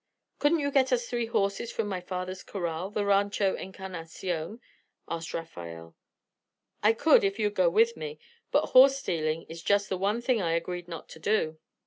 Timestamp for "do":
11.19-11.59